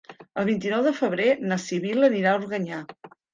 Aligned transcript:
El 0.43 0.45
vint-i-nou 0.51 0.85
de 0.87 0.93
febrer 0.99 1.27
na 1.51 1.59
Sibil·la 1.65 2.09
anirà 2.11 2.33
a 2.33 2.41
Organyà. 2.41 2.81